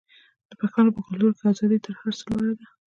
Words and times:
د 0.49 0.51
پښتنو 0.59 0.89
په 0.95 1.01
کلتور 1.07 1.31
کې 1.37 1.43
ازادي 1.51 1.77
تر 1.85 1.93
هر 1.99 2.13
څه 2.19 2.25
لوړه 2.31 2.53
ده. 2.59 2.65